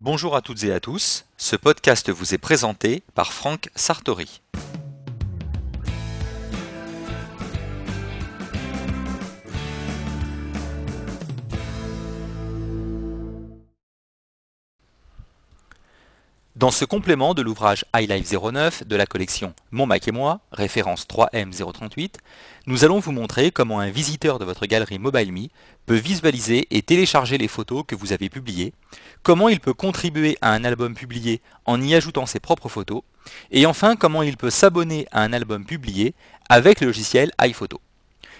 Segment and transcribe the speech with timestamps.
[0.00, 4.40] Bonjour à toutes et à tous, ce podcast vous est présenté par Franck Sartori.
[16.58, 21.06] Dans ce complément de l'ouvrage iLife 09 de la collection Mon Mac et moi, référence
[21.06, 22.14] 3M038,
[22.66, 25.46] nous allons vous montrer comment un visiteur de votre galerie MobileMe
[25.86, 28.72] peut visualiser et télécharger les photos que vous avez publiées,
[29.22, 33.02] comment il peut contribuer à un album publié en y ajoutant ses propres photos,
[33.52, 36.12] et enfin comment il peut s'abonner à un album publié
[36.48, 37.80] avec le logiciel iPhoto.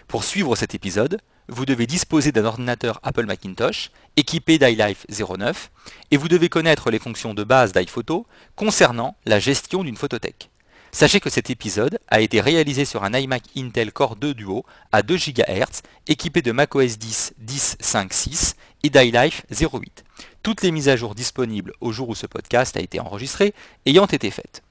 [0.09, 5.71] Pour suivre cet épisode, vous devez disposer d'un ordinateur Apple Macintosh équipé d'iLife 09
[6.11, 10.51] et vous devez connaître les fonctions de base d'iPhoto concernant la gestion d'une photothèque.
[10.91, 15.03] Sachez que cet épisode a été réalisé sur un iMac Intel Core 2 Duo à
[15.03, 20.05] 2 GHz équipé de macOS 10 10.5.6 et d'iLife 08.
[20.43, 23.55] Toutes les mises à jour disponibles au jour où ce podcast a été enregistré
[23.87, 24.63] ayant été faites.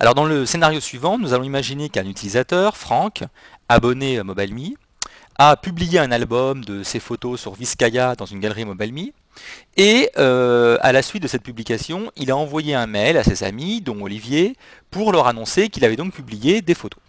[0.00, 3.24] Alors dans le scénario suivant, nous allons imaginer qu'un utilisateur, Franck,
[3.68, 4.74] abonné à MobileMe,
[5.38, 9.10] a publié un album de ses photos sur Vizcaya dans une galerie MobileMe.
[9.76, 13.44] Et euh, à la suite de cette publication, il a envoyé un mail à ses
[13.44, 14.56] amis, dont Olivier,
[14.90, 17.00] pour leur annoncer qu'il avait donc publié des photos.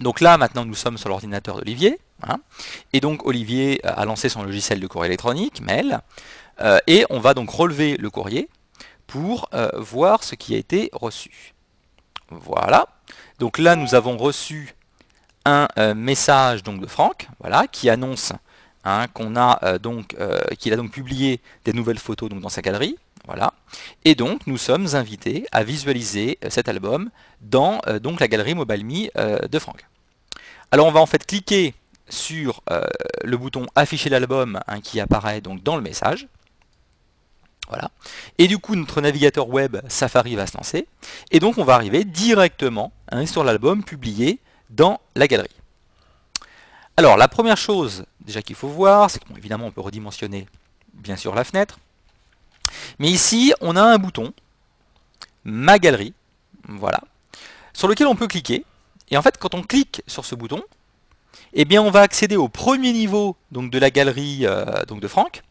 [0.00, 1.98] Donc là, maintenant, nous sommes sur l'ordinateur d'Olivier.
[2.22, 2.38] Hein.
[2.94, 6.00] et donc, Olivier a lancé son logiciel de courrier électronique, mail.
[6.62, 8.48] Euh, et on va donc relever le courrier
[9.06, 11.52] pour euh, voir ce qui a été reçu.
[12.30, 12.88] Voilà.
[13.38, 14.75] Donc là, nous avons reçu
[15.46, 18.32] un euh, message donc de Franck, voilà, qui annonce
[18.84, 22.48] hein, qu'on a euh, donc euh, qu'il a donc publié des nouvelles photos donc dans
[22.48, 23.54] sa galerie, voilà.
[24.04, 29.08] Et donc nous sommes invités à visualiser cet album dans donc la galerie MobileMe
[29.48, 29.86] de Franck.
[30.70, 31.74] Alors on va en fait cliquer
[32.08, 32.62] sur
[33.24, 36.28] le bouton afficher l'album hein, qui apparaît donc dans le message.
[37.68, 37.90] Voilà.
[38.38, 40.86] Et du coup, notre navigateur web Safari va se lancer.
[41.32, 44.38] Et donc, on va arriver directement hein, sur l'album publié
[44.70, 45.54] dans la galerie.
[46.96, 50.46] Alors la première chose déjà qu'il faut voir, c'est qu'évidemment on peut redimensionner
[50.94, 51.78] bien sûr la fenêtre.
[52.98, 54.32] Mais ici on a un bouton,
[55.44, 56.14] ma galerie,
[56.68, 57.00] voilà,
[57.72, 58.64] sur lequel on peut cliquer.
[59.10, 60.62] Et en fait quand on clique sur ce bouton,
[61.52, 65.08] eh bien on va accéder au premier niveau donc, de la galerie euh, donc de
[65.08, 65.42] Franck.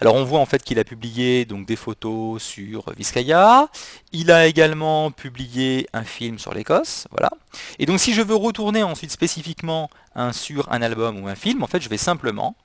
[0.00, 3.68] Alors on voit en fait qu'il a publié donc des photos sur Vizcaya.
[4.12, 7.30] Il a également publié un film sur l'Écosse, voilà.
[7.78, 9.90] Et donc si je veux retourner ensuite spécifiquement
[10.32, 12.56] sur un album ou un film, en fait je vais simplement,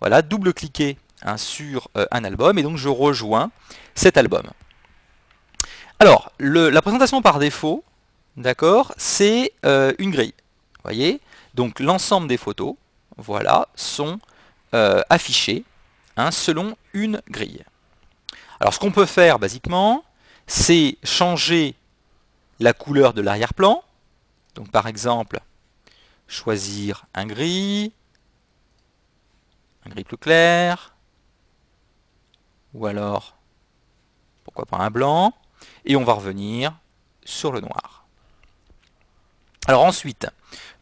[0.00, 0.96] voilà, double-cliquer
[1.36, 3.50] sur euh, un album et donc je rejoins
[3.94, 4.44] cet album.
[5.98, 7.82] Alors la présentation par défaut,
[8.36, 10.34] d'accord, c'est euh, une grille.
[10.84, 11.20] Voyez,
[11.54, 12.76] donc l'ensemble des photos,
[13.16, 14.20] voilà, sont
[14.74, 15.64] euh, affichées
[16.18, 17.64] Hein, selon une grille.
[18.58, 20.04] Alors ce qu'on peut faire basiquement,
[20.48, 21.76] c'est changer
[22.58, 23.84] la couleur de l'arrière-plan.
[24.56, 25.38] Donc par exemple,
[26.26, 27.92] choisir un gris,
[29.86, 30.96] un gris plus clair,
[32.74, 33.36] ou alors,
[34.42, 35.32] pourquoi pas un blanc,
[35.84, 36.76] et on va revenir
[37.24, 38.06] sur le noir.
[39.68, 40.26] Alors ensuite,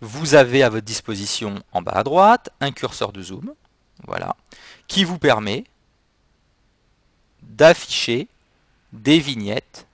[0.00, 3.52] vous avez à votre disposition en bas à droite un curseur de zoom,
[4.06, 4.34] voilà,
[4.88, 5.64] qui vous permet
[7.42, 8.28] d'afficher
[8.92, 9.86] des vignettes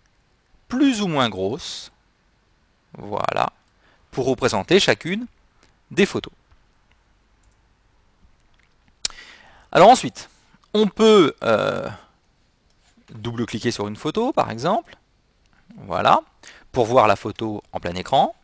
[0.68, 1.92] plus ou moins grosses,
[2.96, 3.52] voilà,
[4.10, 5.26] pour représenter chacune
[5.90, 6.32] des photos.
[9.70, 10.28] Alors ensuite,
[10.74, 11.88] on peut euh,
[13.14, 14.96] double-cliquer sur une photo, par exemple,
[15.76, 16.20] voilà,
[16.72, 18.34] pour voir la photo en plein écran.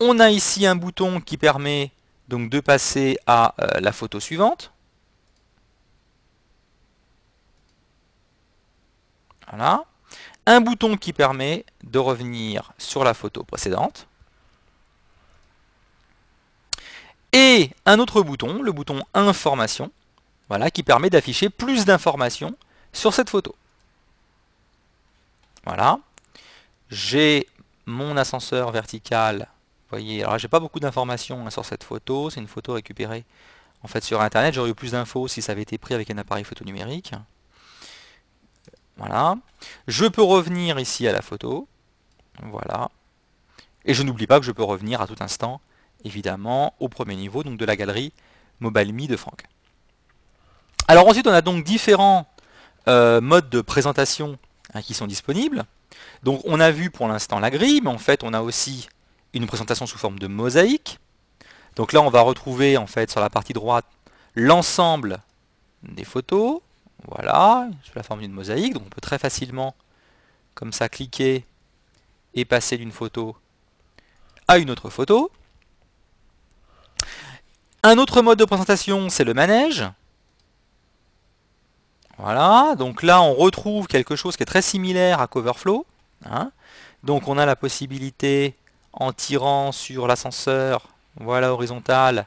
[0.00, 1.92] On a ici un bouton qui permet
[2.28, 4.72] donc de passer à euh, la photo suivante.
[9.56, 9.84] Voilà.
[10.46, 14.08] Un bouton qui permet de revenir sur la photo précédente.
[17.32, 19.90] Et un autre bouton, le bouton Information,
[20.48, 22.56] voilà, qui permet d'afficher plus d'informations
[22.92, 23.54] sur cette photo.
[25.64, 25.98] Voilà.
[26.90, 27.48] J'ai
[27.86, 29.48] mon ascenseur vertical.
[29.84, 32.28] Vous voyez, alors j'ai pas beaucoup d'informations hein, sur cette photo.
[32.28, 33.24] C'est une photo récupérée
[33.82, 34.54] en fait sur Internet.
[34.54, 37.12] J'aurais eu plus d'infos si ça avait été pris avec un appareil photo numérique.
[38.96, 39.36] Voilà.
[39.88, 41.68] Je peux revenir ici à la photo.
[42.42, 42.90] Voilà.
[43.84, 45.60] Et je n'oublie pas que je peux revenir à tout instant,
[46.04, 48.12] évidemment, au premier niveau donc de la galerie
[48.60, 49.44] MobileMe de Franck.
[50.88, 52.26] Alors ensuite, on a donc différents
[52.88, 54.38] euh, modes de présentation
[54.74, 55.64] hein, qui sont disponibles.
[56.22, 58.88] Donc on a vu pour l'instant la grille, mais en fait on a aussi
[59.32, 60.98] une présentation sous forme de mosaïque.
[61.76, 63.86] Donc là on va retrouver en fait sur la partie droite
[64.34, 65.18] l'ensemble
[65.82, 66.60] des photos.
[67.08, 68.74] Voilà, sous la forme d'une mosaïque.
[68.74, 69.74] Donc on peut très facilement,
[70.54, 71.44] comme ça, cliquer
[72.34, 73.36] et passer d'une photo
[74.48, 75.30] à une autre photo.
[77.82, 79.84] Un autre mode de présentation, c'est le manège.
[82.16, 85.84] Voilà, donc là on retrouve quelque chose qui est très similaire à Coverflow.
[86.24, 86.52] Hein.
[87.02, 88.54] Donc on a la possibilité,
[88.92, 92.26] en tirant sur l'ascenseur, voilà horizontal,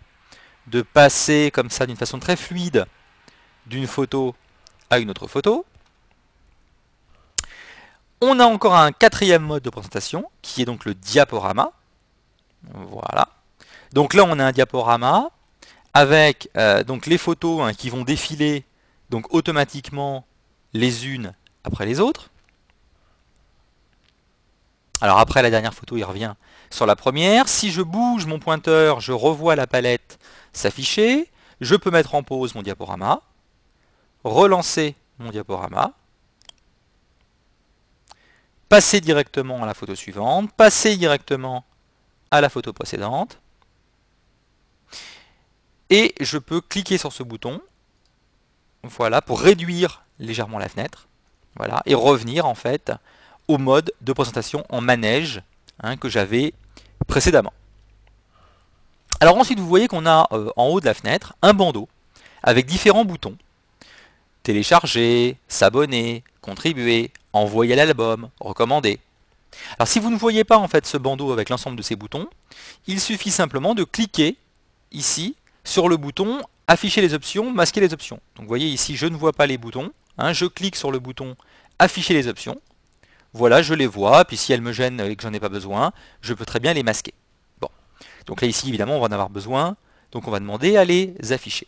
[0.68, 2.86] de passer comme ça d'une façon très fluide
[3.66, 4.36] d'une photo
[4.90, 5.66] à une autre photo.
[8.22, 11.72] On a encore un quatrième mode de présentation, qui est donc le diaporama.
[12.74, 13.30] Voilà.
[13.94, 15.30] Donc là, on a un diaporama
[15.94, 18.66] avec euh, donc les photos hein, qui vont défiler
[19.10, 20.26] donc automatiquement
[20.74, 21.34] les unes
[21.64, 22.30] après les autres.
[25.02, 26.34] Alors après la dernière photo, il revient
[26.70, 27.48] sur la première.
[27.48, 30.20] Si je bouge mon pointeur, je revois la palette
[30.54, 31.30] s'afficher.
[31.62, 33.22] Je peux mettre en pause mon diaporama,
[34.24, 35.94] relancer mon diaporama,
[38.70, 41.66] passer directement à la photo suivante, passer directement
[42.32, 43.40] à la photo précédente.
[45.90, 47.62] Et je peux cliquer sur ce bouton
[48.84, 51.08] voilà, pour réduire légèrement la fenêtre.
[51.56, 52.92] Voilà, et revenir en fait
[53.48, 55.42] au mode de présentation en manège
[55.82, 56.54] hein, que j'avais
[57.08, 57.54] précédemment.
[59.20, 61.88] Alors ensuite, vous voyez qu'on a euh, en haut de la fenêtre un bandeau
[62.44, 63.36] avec différents boutons.
[64.48, 68.98] Télécharger, s'abonner, contribuer, envoyer l'album, recommander.
[69.78, 72.30] Alors si vous ne voyez pas en fait ce bandeau avec l'ensemble de ces boutons,
[72.88, 74.38] il suffit simplement de cliquer
[74.94, 75.36] ici
[75.66, 78.22] sur le bouton afficher les options, masquer les options.
[78.38, 79.92] Donc vous voyez ici, je ne vois pas les boutons.
[80.18, 81.36] Hein, je clique sur le bouton
[81.78, 82.62] afficher les options.
[83.34, 84.24] Voilà, je les vois.
[84.24, 85.92] Puis si elles me gênent et que j'en ai pas besoin,
[86.22, 87.14] je peux très bien les masquer.
[87.60, 87.68] Bon.
[88.28, 89.76] Donc là ici, évidemment, on va en avoir besoin.
[90.14, 91.68] Donc on va demander à les afficher.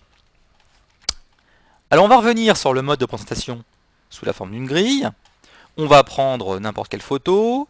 [1.92, 3.64] Alors on va revenir sur le mode de présentation
[4.12, 5.10] sous la forme d'une grille.
[5.78, 7.68] On va prendre n'importe quelle photo.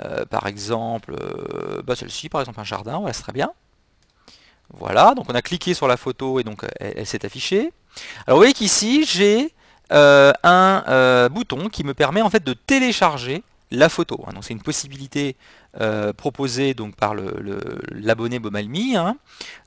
[0.00, 3.50] Euh, par exemple, euh, bah, celle-ci, par exemple un jardin, voilà, c'est très bien.
[4.70, 7.72] Voilà, donc on a cliqué sur la photo et donc elle, s'est affichée.
[8.26, 9.52] Alors vous voyez qu'ici j'ai
[9.92, 14.22] euh, un euh, bouton qui me permet en fait de télécharger la photo.
[14.26, 14.32] Hein.
[14.42, 15.36] C'est une possibilité
[15.80, 17.14] euh, proposée donc par
[17.90, 19.16] l'abonné Bomalmi, hein.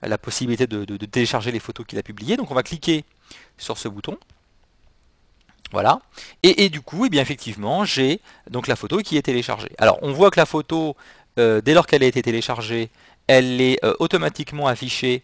[0.02, 2.38] la possibilité de, télécharger les photos qu'il a publiées.
[2.38, 3.04] Donc on va cliquer
[3.58, 4.18] sur ce bouton.
[5.72, 6.02] Voilà.
[6.44, 8.20] Et, du coup, eh bien effectivement, j'ai
[8.50, 9.72] donc la photo qui est téléchargée.
[9.78, 10.98] Alors on voit que la photo,
[11.38, 12.90] dès lors qu'elle a été téléchargée,
[13.28, 15.24] elle est euh, automatiquement affichée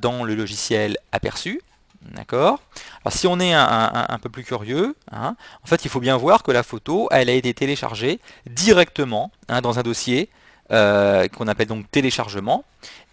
[0.00, 1.62] dans le logiciel aperçu.
[2.02, 2.60] D'accord?
[3.04, 6.42] Alors si on est un, peu plus curieux, hein, en fait il faut bien voir
[6.42, 10.28] que la photo, elle a été téléchargée directement hein, dans un dossier
[10.70, 12.64] euh, qu'on appelle donc téléchargement.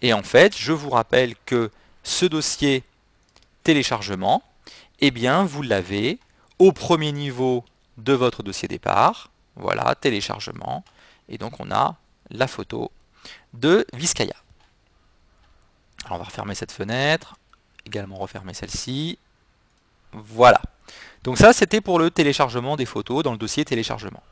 [0.02, 1.70] Et en fait, je vous rappelle que
[2.04, 2.84] ce dossier
[3.66, 4.44] téléchargement,
[5.00, 6.20] eh bien vous l'avez
[6.60, 7.64] au premier niveau
[7.96, 9.28] de votre dossier départ.
[9.56, 10.84] Voilà, téléchargement.
[11.28, 11.96] Et donc on a
[12.30, 12.92] la photo
[13.54, 14.36] de Vizcaya.
[16.04, 17.34] Alors on va refermer cette fenêtre,
[17.84, 19.18] également refermer celle-ci.
[20.12, 20.62] Voilà.
[21.24, 24.22] Donc ça, c'était pour le téléchargement des photos dans le dossier téléchargement.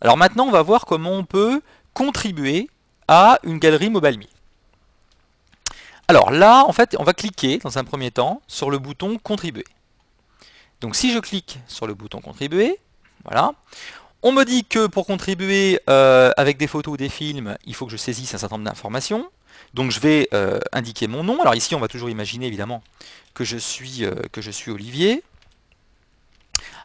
[0.00, 1.60] Alors maintenant, on va voir comment on peut
[1.92, 2.70] contribuer
[3.08, 4.24] à une galerie MobileMe.
[6.06, 9.64] Alors là, en fait, on va cliquer dans un premier temps sur le bouton contribuer.
[10.80, 12.78] Donc si je clique sur le bouton contribuer,
[13.24, 13.52] voilà,
[14.22, 17.86] on me dit que pour contribuer euh, avec des photos ou des films, il faut
[17.86, 19.30] que je saisisse un certain nombre d'informations.
[19.72, 21.40] Donc je vais euh, indiquer mon nom.
[21.40, 22.82] Alors ici, on va toujours imaginer évidemment
[23.32, 25.22] que je suis, euh, que je suis Olivier.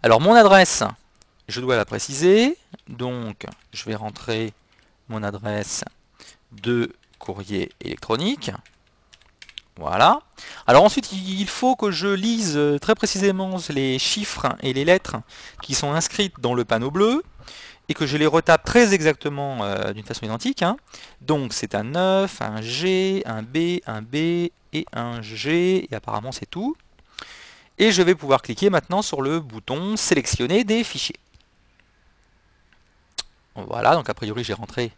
[0.02, 0.84] Alors mon adresse,
[1.50, 2.58] je dois la préciser.
[2.88, 4.54] Donc je vais rentrer
[5.10, 5.84] mon adresse
[6.54, 8.52] de courrier électronique.
[9.80, 10.22] Voilà.
[10.68, 15.16] Alors ensuite, il faut que je lise euh, très précisément les chiffres et les lettres
[15.64, 17.24] qui sont inscrites dans le panneau bleu
[17.88, 20.64] et que je les retape très exactement euh, d'une façon identique.
[20.64, 20.76] Hein.
[21.22, 24.16] Donc c'est un 9, un G, un B, un B
[24.74, 26.76] et un G, et apparemment c'est tout.
[27.78, 31.16] Et je vais pouvoir cliquer maintenant sur le bouton sélectionner des fichiers.
[33.68, 34.92] Voilà, donc a priori j'ai rentré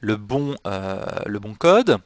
[0.00, 1.04] le bon, euh,
[1.58, 1.98] code.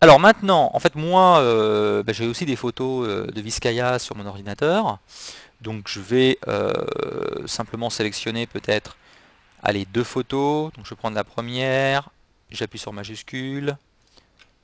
[0.00, 4.16] Alors maintenant, en fait moi, euh, bah, j'ai aussi des photos euh, de Vizcaya sur
[4.16, 4.98] mon ordinateur.
[5.62, 6.38] Donc je vais
[7.46, 8.96] simplement sélectionner peut-être
[9.62, 10.72] allez, deux photos.
[10.74, 12.10] Donc je vais prendre la première,
[12.50, 13.76] j'appuie sur majuscule,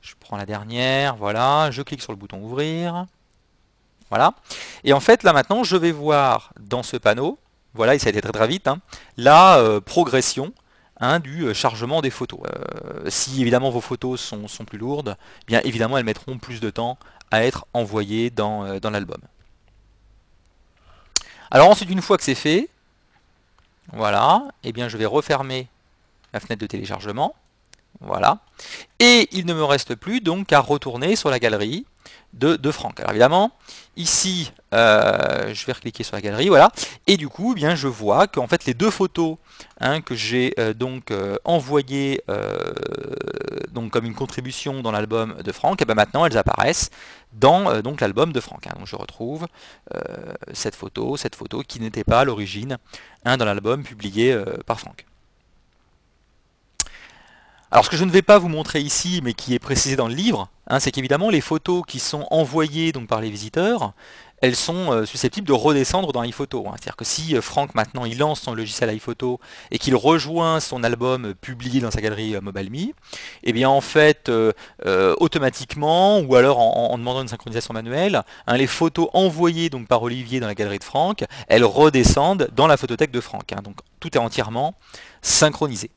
[0.03, 3.07] je prends la dernière, voilà, je clique sur le bouton ouvrir.
[4.11, 4.35] Voilà.
[4.85, 7.39] Et en fait là maintenant je vais voir dans ce panneau,
[7.73, 8.79] voilà, et ça a été très très vite, hein,
[9.17, 10.53] la progression
[11.05, 12.39] Hein, du euh, chargement des photos.
[12.47, 16.71] Euh, si évidemment vos photos sont, plus lourdes, eh bien évidemment elles mettront plus de
[16.71, 16.97] temps
[17.33, 19.19] à être envoyées dans, euh, dans l'album.
[21.51, 22.69] Alors ensuite, une fois que c'est fait,
[23.93, 25.67] voilà, eh bien je vais refermer
[26.33, 27.35] la fenêtre de téléchargement.
[28.01, 28.39] Voilà.
[29.01, 31.85] Et il ne me reste plus donc qu'à retourner sur la galerie
[32.33, 33.01] de, Franck.
[33.01, 33.53] Alors évidemment,
[33.97, 36.71] ici, euh, je vais recliquer sur la galerie, voilà.
[37.07, 39.37] Et du coup, eh bien, je vois qu'en fait, les deux photos
[39.81, 42.23] hein, que j'ai euh, donc euh, envoyées
[43.71, 46.91] donc, comme une contribution dans l'album de Franck, eh bien maintenant, elles apparaissent
[47.33, 47.71] dans
[48.01, 48.67] l'album de Franck.
[48.67, 48.75] Hein.
[48.85, 49.47] Je retrouve
[50.53, 52.79] cette photo, cette photo qui n'était pas à l'origine
[53.25, 54.37] hein, dans l'album publié
[54.67, 55.07] par Franck.
[57.73, 60.07] Alors ce que je ne vais pas vous montrer ici, mais qui est précisé dans
[60.07, 63.95] le livre, hein, c'est qu'évidemment les photos qui sont envoyées par les visiteurs,
[64.43, 66.67] elles sont euh, susceptibles de redescendre dans iPhoto.
[66.67, 66.73] Hein.
[66.75, 70.85] C'est-à-dire que si euh, Franck maintenant il lance son logiciel iPhoto et qu'il rejoint son
[70.85, 72.93] album publié dans sa galerie euh, MobileMe,
[73.43, 74.31] eh bien en fait
[75.19, 80.41] automatiquement ou alors en, demandant une synchronisation manuelle, hein, les photos envoyées donc par Olivier
[80.41, 83.55] dans la galerie de Franck, elles redescendent dans la photothèque de Franck.
[83.65, 84.75] Donc tout est entièrement
[85.23, 85.91] synchronisé.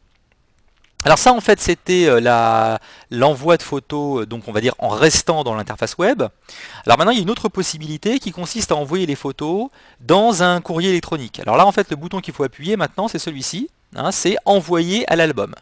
[1.05, 2.77] Alors ça en fait c'était euh,
[3.12, 6.24] l'envoi de photos, euh, donc on va dire en restant dans l'interface web.
[6.83, 9.69] Alors maintenant il y a une autre possibilité qui consiste à envoyer les photos
[10.00, 11.39] dans un courrier électronique.
[11.39, 15.07] Alors là en fait le bouton qu'il faut appuyer maintenant c'est celui-ci, hein, c'est envoyer
[15.07, 15.53] à l'album.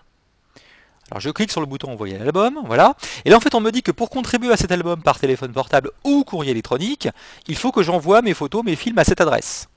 [1.11, 2.95] Alors je clique sur le bouton envoyer à l'album, voilà.
[3.25, 5.51] Et là en fait on me dit que pour contribuer à cet album par téléphone
[5.51, 7.09] portable ou courrier électronique,
[7.47, 9.67] il faut que j'envoie mes photos, mes films à cette adresse.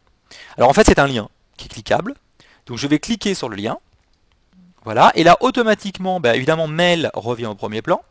[0.57, 2.15] Alors en fait c'est un lien qui est cliquable.
[2.67, 3.79] Donc je vais cliquer sur le lien.
[4.87, 8.03] Voilà, et là automatiquement, bah, évidemment, mail revient au premier plan.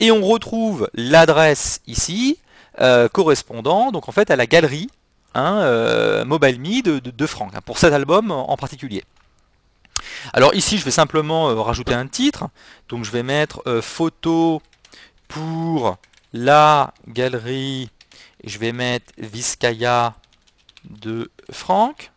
[0.00, 2.38] Et on retrouve l'adresse ici,
[2.78, 4.88] euh, correspondant donc en fait à la galerie
[5.34, 9.02] hein, euh, MobileMe de, Franck, hein, pour cet album en particulier.
[10.34, 12.48] Alors ici, je vais simplement euh, rajouter un titre.
[12.90, 14.60] Donc je vais mettre photo
[15.26, 15.96] pour
[16.34, 17.88] la galerie.
[18.44, 20.12] Je vais mettre Vizcaya
[20.84, 22.12] de Franck.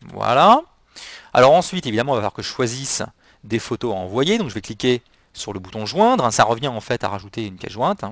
[0.00, 0.62] Voilà.
[1.36, 3.02] Alors ensuite, évidemment, il va falloir que je choisisse
[3.44, 4.38] des photos à envoyer.
[4.38, 5.02] Donc je vais cliquer
[5.34, 6.32] sur le bouton joindre.
[6.32, 8.02] Ça revient en fait à rajouter une pièce jointe.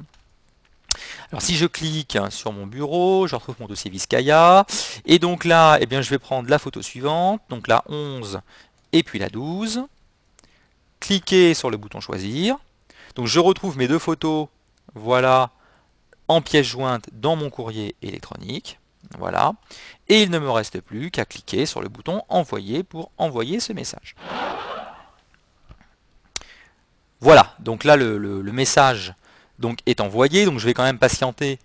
[1.33, 4.67] Alors si je clique sur mon bureau, je retrouve mon dossier Vizcaya.
[5.07, 7.41] Et donc là, eh bien, je vais prendre la photo suivante.
[7.49, 8.41] Donc la 11
[8.93, 9.85] et puis la 12.
[11.01, 12.59] Cliquer sur le bouton choisir.
[13.15, 14.49] Donc je retrouve mes deux photos,
[14.95, 15.49] voilà,
[16.29, 18.79] en pièce jointe dans mon courrier électronique.
[19.19, 19.53] Voilà.
[20.09, 23.73] Et il ne me reste plus qu'à cliquer sur le bouton envoyer pour envoyer ce
[23.73, 24.15] message.
[27.21, 29.15] Voilà, donc là le, message
[29.59, 31.59] donc, est envoyé, donc je vais quand même patienter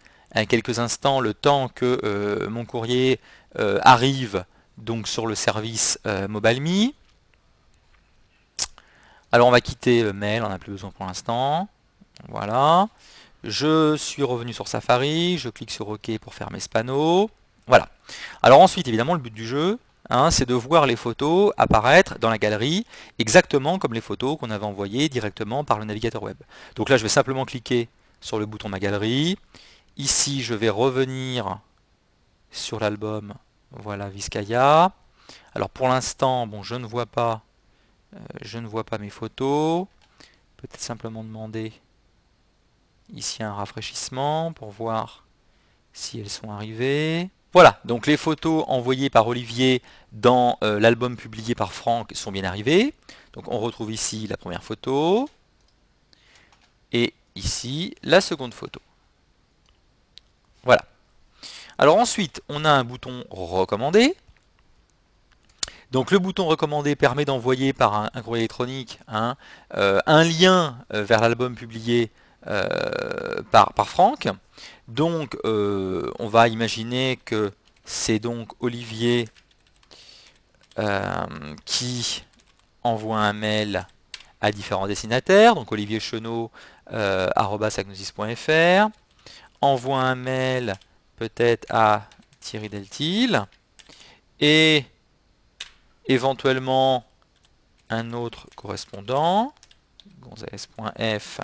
[0.47, 3.19] quelques instants le temps que euh, mon courrier
[3.57, 4.45] euh, arrive
[4.77, 6.91] donc sur le service euh, MobileMe.
[9.31, 11.67] Alors on va quitter le mail, on n'a plus besoin pour l'instant.
[12.29, 12.87] Voilà.
[13.43, 17.29] Je suis revenu sur Safari, je clique sur OK pour fermer ce panneau.
[17.67, 17.87] Voilà.
[18.41, 19.79] Alors ensuite, évidemment, le but du jeu,
[20.09, 22.85] hein, c'est de voir les photos apparaître dans la galerie
[23.17, 26.37] exactement comme les photos qu'on avait envoyées directement par le navigateur web.
[26.75, 27.87] Donc là, je vais simplement cliquer
[28.19, 29.37] sur le bouton Ma galerie.
[29.95, 31.59] Ici, je vais revenir
[32.51, 33.33] sur l'album,
[33.71, 34.91] voilà, Vizcaya.
[35.55, 37.41] Alors pour l'instant, bon, je ne vois pas,
[38.15, 39.85] euh, je ne vois pas mes photos.
[40.57, 41.71] Peut-être simplement demander
[43.13, 45.25] ici un rafraîchissement pour voir
[45.93, 47.29] si elles sont arrivées.
[47.51, 52.43] Voilà, donc les photos envoyées par Olivier dans euh, l'album publié par Franck sont bien
[52.43, 52.93] arrivées.
[53.33, 55.27] Donc on retrouve ici la première photo
[56.91, 58.79] et ici la seconde photo.
[60.63, 60.83] Voilà.
[61.77, 64.15] Alors ensuite, on a un bouton recommandé.
[65.91, 69.35] Donc le bouton recommandé permet d'envoyer par un, courrier électronique hein,
[69.73, 72.11] euh, un lien euh, vers l'album publié
[72.45, 74.29] par, par Franck.
[74.89, 77.51] Donc, euh, on va imaginer que
[77.85, 79.29] c'est donc Olivier
[80.79, 81.27] euh,
[81.65, 82.23] qui
[82.83, 83.85] envoie un mail
[84.41, 85.53] à différents destinataires.
[85.53, 86.49] Donc, Olivier Chenot,
[86.91, 87.29] euh,
[89.61, 90.73] envoie un mail
[91.17, 93.41] peut-être à Thierry Deltil
[94.39, 94.85] et
[96.07, 97.05] éventuellement
[97.91, 99.53] un autre correspondant,
[100.21, 101.41] gonzales.f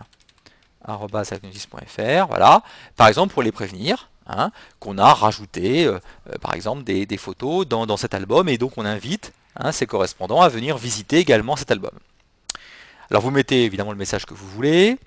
[2.27, 2.63] voilà.
[2.95, 5.99] Par exemple, pour les prévenir, hein, qu'on a rajouté, euh,
[6.29, 10.41] euh, par exemple, des, photos dans, cet album, et donc on invite hein, ces correspondants
[10.41, 11.91] à venir visiter également cet album.
[13.09, 14.97] Alors vous mettez évidemment le message que vous voulez.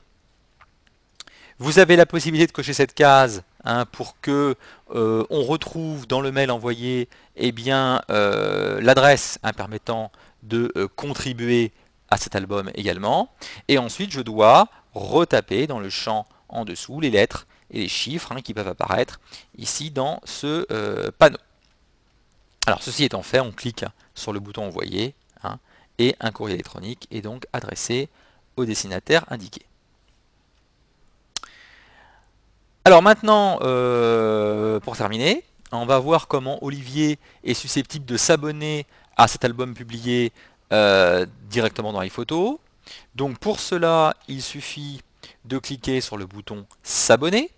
[1.59, 4.55] Vous avez la possibilité de cocher cette case hein, pour que
[4.95, 10.13] euh, on retrouve dans le mail envoyé eh bien l'adresse permettant
[10.45, 11.73] de contribuer
[12.11, 13.31] à cet album également.
[13.67, 18.33] Et ensuite, je dois retaper dans le champ en dessous les lettres et les chiffres
[18.33, 19.21] hein, qui peuvent apparaître
[19.57, 21.39] ici dans ce euh, panneau.
[22.67, 25.59] Alors ceci étant fait, on clique sur le bouton envoyer hein,
[25.99, 28.09] et un courrier électronique est donc adressé
[28.57, 29.63] au destinataire indiqué.
[32.85, 38.87] Alors maintenant, euh, pour terminer, on va voir comment Olivier est susceptible de s'abonner
[39.17, 40.33] à cet album publié
[40.73, 42.61] euh, directement dans iPhoto.
[43.15, 45.01] Donc pour cela, il suffit
[45.45, 47.51] de cliquer sur le bouton s'abonner.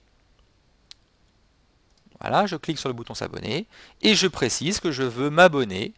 [2.21, 3.67] Voilà, je clique sur le bouton s'abonner
[4.03, 5.95] et je précise que je veux m'abonner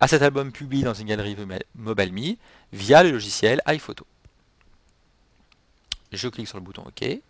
[0.00, 1.36] à cet album publié dans une galerie
[1.76, 2.36] MobileMe
[2.72, 4.06] via le logiciel iPhoto.
[6.12, 7.20] Je clique sur le bouton OK.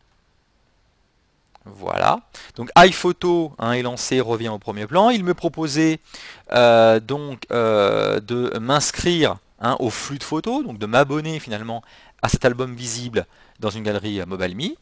[1.65, 2.21] Voilà.
[2.57, 5.09] Donc iPhoto hein, est lancé, revient au premier plan.
[5.09, 5.99] Il me proposait
[6.53, 11.83] euh, donc euh, de m'inscrire hein, au flux de photos, donc de m'abonner finalement
[12.23, 13.27] à cet album visible
[13.59, 14.75] dans une galerie MobileMe.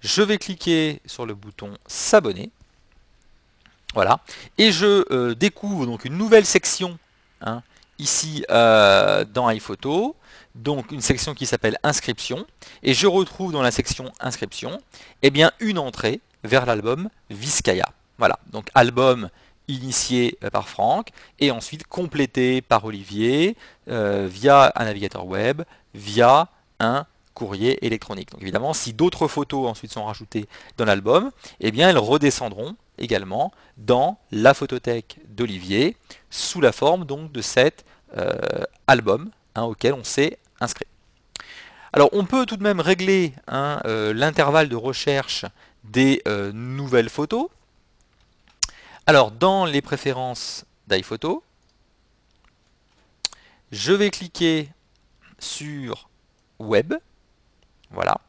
[0.00, 2.50] Je vais cliquer sur le bouton s'abonner.
[3.94, 4.20] Voilà.
[4.58, 6.98] Et je euh, découvre donc une nouvelle section
[7.40, 7.62] hein,
[7.98, 10.14] ici euh, dans iPhoto.
[10.54, 12.46] Donc une section qui s'appelle inscription.
[12.82, 14.80] Et je retrouve dans la section inscription
[15.22, 17.88] eh bien, une entrée vers l'album Vizcaya.
[18.18, 18.38] Voilà.
[18.52, 19.30] Donc album
[19.68, 23.56] initié euh, par Franck et ensuite complété par Olivier
[23.86, 25.62] via un navigateur web,
[25.94, 26.48] via
[26.78, 28.32] un courrier électronique.
[28.32, 33.52] Donc évidemment, si d'autres photos ensuite sont rajoutées dans l'album, eh bien elles redescendront également
[33.76, 35.96] dans la photothèque d'Olivier
[36.30, 37.84] sous la forme donc de cet
[38.16, 38.34] euh,
[38.86, 40.86] album hein, auquel on s'est inscrit.
[41.92, 45.44] Alors on peut tout de même régler hein, euh, l'intervalle de recherche
[45.84, 47.48] des euh, nouvelles photos.
[49.08, 51.42] Alors dans les préférences d'iPhoto,
[53.72, 54.68] je vais cliquer
[55.38, 56.10] sur
[56.58, 56.92] Web
[57.90, 58.20] voilà.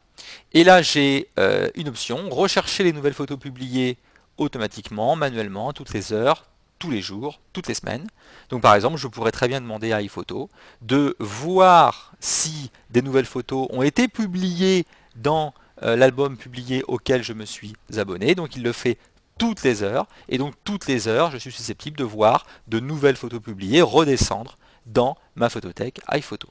[0.54, 3.98] Et là, j'ai euh, une option, rechercher les nouvelles photos publiées
[4.38, 6.46] automatiquement, manuellement, toutes les heures,
[6.80, 8.08] tous les jours, toutes les semaines.
[8.50, 10.50] Donc par exemple, je pourrais très bien demander à iPhoto
[10.82, 14.86] de voir si des nouvelles photos ont été publiées
[15.18, 15.54] dans
[15.84, 18.34] euh, l'album publié auquel je me suis abonné.
[18.34, 18.98] Donc il le fait
[19.40, 20.06] toutes les heures.
[20.28, 24.60] Et donc toutes les heures, je suis susceptible de voir de nouvelles photos publiées redescendre
[24.86, 26.50] dans ma photothèque iPhoto.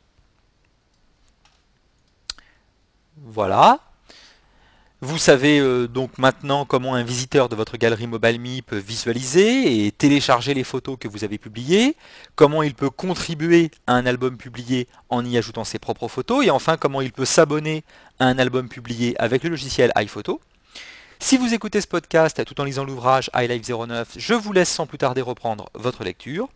[3.16, 3.78] Voilà.
[5.00, 9.92] Vous savez euh, donc maintenant comment un visiteur de votre galerie MobileMe peut visualiser et
[9.92, 11.94] télécharger les photos que vous avez publiées,
[12.34, 16.50] comment il peut contribuer à un album publié en y ajoutant ses propres photos, et
[16.50, 17.84] enfin comment il peut s'abonner
[18.18, 20.40] à un album publié avec le logiciel iPhoto.
[21.20, 24.86] Si vous écoutez ce podcast tout en lisant l'ouvrage iLife 09, je vous laisse sans
[24.86, 26.48] plus tarder reprendre votre lecture.